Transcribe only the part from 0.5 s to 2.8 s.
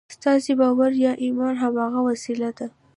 باور یا ایمان هماغه وسیله ده